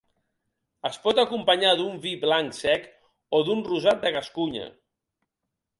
[0.89, 2.91] Es pot acompanyar d'un vi blanc sec,
[3.41, 4.69] o d'un rosat de Gascunya.